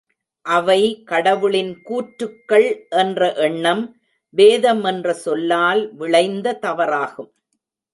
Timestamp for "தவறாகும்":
6.61-7.31